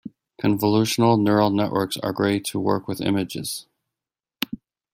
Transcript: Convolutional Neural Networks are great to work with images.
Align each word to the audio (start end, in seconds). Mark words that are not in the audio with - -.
Convolutional 0.41 1.21
Neural 1.21 1.51
Networks 1.51 1.95
are 1.97 2.11
great 2.11 2.43
to 2.45 2.59
work 2.59 2.87
with 2.87 3.01
images. 3.01 3.67